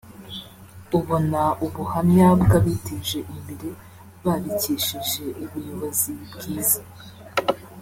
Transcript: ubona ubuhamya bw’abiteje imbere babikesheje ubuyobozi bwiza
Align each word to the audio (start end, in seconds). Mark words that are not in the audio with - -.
ubona 0.97 1.41
ubuhamya 1.65 2.27
bw’abiteje 2.41 3.19
imbere 3.33 3.69
babikesheje 4.25 5.23
ubuyobozi 5.43 6.11
bwiza 6.33 6.81